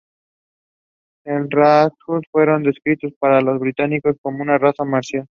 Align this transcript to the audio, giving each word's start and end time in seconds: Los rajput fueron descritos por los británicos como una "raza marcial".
Los 1.25 1.47
rajput 1.51 2.23
fueron 2.31 2.63
descritos 2.63 3.13
por 3.19 3.43
los 3.43 3.59
británicos 3.59 4.15
como 4.19 4.41
una 4.41 4.57
"raza 4.57 4.83
marcial". 4.83 5.27